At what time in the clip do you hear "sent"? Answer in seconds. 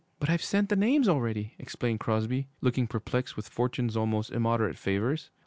0.41-0.69